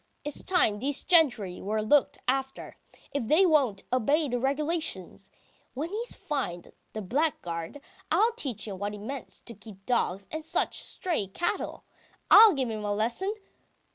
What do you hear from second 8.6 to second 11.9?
him what it means to keep dogs and such stray cattle!